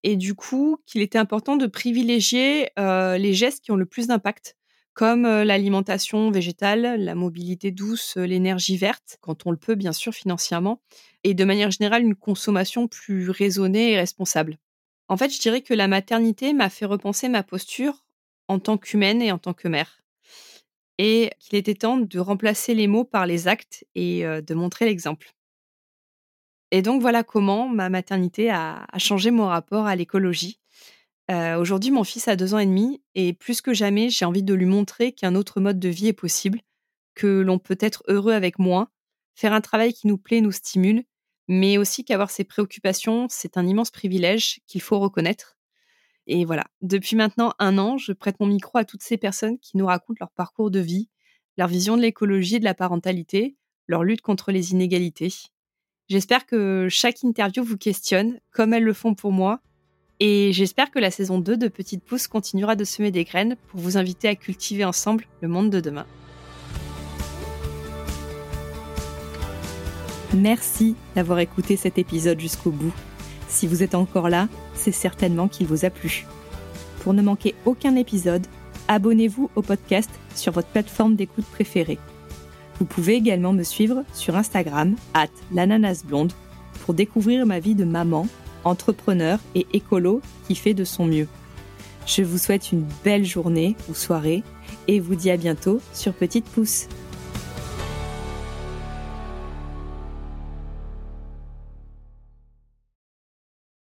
et 0.03 0.17
du 0.17 0.35
coup 0.35 0.79
qu'il 0.87 1.03
était 1.03 1.19
important 1.19 1.57
de 1.57 1.67
privilégier 1.67 2.71
euh, 2.79 3.19
les 3.19 3.35
gestes 3.35 3.65
qui 3.65 3.71
ont 3.73 3.77
le 3.77 3.87
plus 3.87 4.09
d'impact, 4.09 4.57
comme 4.95 5.25
euh, 5.25 5.45
l'alimentation 5.45 6.31
végétale, 6.31 7.03
la 7.03 7.15
mobilité 7.15 7.71
douce, 7.71 8.17
euh, 8.17 8.25
l'énergie 8.25 8.77
verte, 8.77 9.19
quand 9.21 9.47
on 9.47 9.51
le 9.51 9.57
peut 9.57 9.75
bien 9.75 9.93
sûr 9.93 10.13
financièrement, 10.13 10.81
et 11.25 11.35
de 11.35 11.45
manière 11.45 11.71
générale 11.71 12.03
une 12.03 12.15
consommation 12.15 12.89
plus 12.89 13.31
raisonnée 13.31 13.93
et 13.93 13.97
responsable. 13.97 14.59
En 15.09 15.17
fait, 15.17 15.35
je 15.35 15.41
dirais 15.41 15.63
que 15.63 15.75
la 15.75 15.89
maternité 15.89 16.53
m'a 16.53 16.69
fait 16.69 16.87
repenser 16.87 17.29
ma 17.29 17.43
posture 17.43 18.05
en 18.49 18.59
tant 18.59 18.77
qu'humaine 18.77 19.23
et 19.23 19.33
en 19.33 19.39
tant 19.39 19.55
que 19.55 19.69
mère 19.69 20.02
et 20.99 21.31
qu'il 21.39 21.59
était 21.59 21.75
temps 21.75 21.97
de 21.99 22.19
remplacer 22.19 22.75
les 22.75 22.87
mots 22.87 23.05
par 23.05 23.27
les 23.27 23.49
actes 23.49 23.85
et 23.95 24.23
de 24.25 24.55
montrer 24.55 24.85
l'exemple. 24.85 25.33
Et 26.71 26.83
donc 26.83 27.03
voilà 27.03 27.23
comment 27.23 27.69
ma 27.69 27.89
maternité 27.89 28.51
a, 28.51 28.87
changé 28.99 29.31
mon 29.31 29.47
rapport 29.47 29.87
à 29.87 29.97
l'écologie. 29.97 30.59
Aujourd'hui, 31.31 31.91
mon 31.91 32.05
fils 32.05 32.29
a 32.29 32.37
deux 32.37 32.55
ans 32.55 32.59
et 32.59 32.67
demi 32.67 33.03
et 33.15 33.33
plus 33.33 33.61
que 33.61 33.73
jamais, 33.73 34.11
j'ai 34.11 34.25
envie 34.25 34.43
de 34.43 34.55
lui 34.55 34.67
montrer 34.67 35.13
qu'un 35.13 35.35
autre 35.35 35.61
mode 35.61 35.81
de 35.81 35.89
vie 35.89 36.09
est 36.09 36.13
possible, 36.13 36.61
que 37.15 37.41
l'on 37.41 37.59
peut 37.59 37.79
être 37.81 38.03
heureux 38.09 38.33
avec 38.33 38.59
moins, 38.59 38.89
faire 39.35 39.53
un 39.53 39.61
travail 39.61 39.93
qui 39.93 40.07
nous 40.07 40.19
plaît, 40.19 40.41
nous 40.41 40.53
stimule, 40.53 41.05
mais 41.49 41.79
aussi 41.79 42.05
qu'avoir 42.05 42.31
ses 42.31 42.45
préoccupations, 42.45 43.27
c'est 43.29 43.57
un 43.57 43.67
immense 43.67 43.91
privilège 43.91 44.61
qu'il 44.67 44.81
faut 44.81 44.99
reconnaître 44.99 45.57
et 46.27 46.45
voilà, 46.45 46.65
depuis 46.83 47.17
maintenant 47.17 47.53
un 47.59 47.79
an, 47.79 47.99
je 47.99 48.13
prête 48.13 48.39
mon 48.41 48.47
micro 48.47 48.79
à 48.79 48.85
toutes 48.85 49.03
ces 49.03 49.17
personnes 49.17 49.59
qui 49.59 49.77
nous 49.77 49.87
racontent 49.87 50.19
leur 50.21 50.31
parcours 50.31 50.71
de 50.71 50.79
vie, 50.79 51.09
leur 51.57 51.69
vision 51.69 51.97
de 51.97 52.03
l'écologie 52.03 52.57
et 52.57 52.61
de 52.61 52.65
la 52.65 52.75
parentalité, 52.75 53.57
leur 53.89 54.05
lutte 54.05 54.23
contre 54.23 54.53
les 54.53 54.73
inégalités. 54.73 55.33
J'espère 56.09 56.47
que 56.47 56.89
chaque 56.91 57.23
interview 57.23 57.65
vous 57.65 57.77
questionne, 57.77 58.39
comme 58.51 58.73
elles 58.73 58.85
le 58.85 58.93
font 58.93 59.15
pour 59.15 59.33
moi, 59.33 59.61
et 60.21 60.53
j'espère 60.53 60.93
que 60.93 61.01
la 61.01 61.11
saison 61.11 61.39
2 61.39 61.57
de 61.57 61.69
Petite 61.69 62.05
Pousse 62.05 62.29
continuera 62.29 62.77
de 62.77 62.85
semer 62.85 63.11
des 63.11 63.25
graines 63.25 63.57
pour 63.69 63.81
vous 63.81 63.97
inviter 63.97 64.29
à 64.29 64.37
cultiver 64.37 64.85
ensemble 64.85 65.25
le 65.41 65.49
monde 65.49 65.71
de 65.71 65.81
demain. 65.81 66.07
Merci 70.35 70.95
d'avoir 71.15 71.41
écouté 71.41 71.77
cet 71.77 71.99
épisode 71.99 72.39
jusqu'au 72.39 72.71
bout. 72.71 72.95
Si 73.53 73.67
vous 73.67 73.83
êtes 73.83 73.95
encore 73.95 74.31
là, 74.31 74.49
c'est 74.75 74.93
certainement 74.93 75.47
qu'il 75.47 75.67
vous 75.67 75.85
a 75.85 75.91
plu. 75.91 76.27
Pour 77.03 77.13
ne 77.13 77.21
manquer 77.21 77.55
aucun 77.67 77.97
épisode, 77.97 78.47
abonnez-vous 78.89 79.51
au 79.55 79.63
podcast 79.63 80.09
sur 80.35 80.53
votre 80.53 80.69
plateforme 80.69 81.17
d'écoute 81.17 81.45
préférée. 81.45 81.99
Vous 82.79 82.87
pouvez 82.87 83.15
également 83.15 83.53
me 83.53 83.63
suivre 83.63 84.05
sur 84.15 84.37
Instagram, 84.37 84.97
at 85.13 85.29
l'ananasblonde, 85.53 86.33
pour 86.85 86.95
découvrir 86.95 87.45
ma 87.45 87.61
vie 87.61 87.75
de 87.75 87.85
maman, 87.85 88.27
entrepreneur 88.65 89.39
et 89.55 89.67
écolo 89.75 90.23
qui 90.49 90.55
fait 90.55 90.75
de 90.75 90.85
son 90.85 91.05
mieux. 91.05 91.29
Je 92.07 92.23
vous 92.23 92.39
souhaite 92.39 92.73
une 92.73 92.87
belle 93.05 93.27
journée 93.27 93.77
ou 93.91 93.95
soirée 93.95 94.43
et 94.89 94.99
vous 94.99 95.15
dis 95.15 95.31
à 95.31 95.37
bientôt 95.37 95.81
sur 95.93 96.15
Petite 96.15 96.47
Pouce. 96.47 96.89